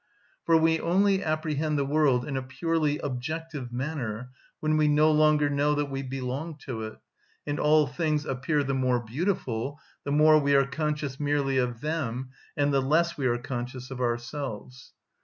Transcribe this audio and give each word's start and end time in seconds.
For 0.47 0.57
we 0.57 0.79
only 0.79 1.23
apprehend 1.23 1.77
the 1.77 1.85
world 1.85 2.25
in 2.25 2.35
a 2.35 2.41
purely 2.41 2.97
objective 2.97 3.71
manner 3.71 4.31
when 4.59 4.75
we 4.75 4.87
no 4.87 5.11
longer 5.11 5.47
know 5.47 5.75
that 5.75 5.91
we 5.91 6.01
belong 6.01 6.57
to 6.65 6.81
it; 6.81 6.97
and 7.45 7.59
all 7.59 7.85
things 7.85 8.25
appear 8.25 8.63
the 8.63 8.73
more 8.73 8.99
beautiful 8.99 9.79
the 10.03 10.11
more 10.11 10.39
we 10.39 10.55
are 10.55 10.65
conscious 10.65 11.19
merely 11.19 11.59
of 11.59 11.81
them 11.81 12.31
and 12.57 12.73
the 12.73 12.81
less 12.81 13.15
we 13.15 13.27
are 13.27 13.37
conscious 13.37 13.91
of 13.91 14.01
ourselves. 14.01 14.93